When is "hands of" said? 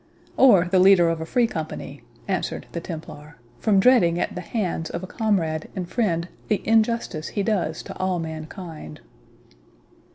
4.41-5.03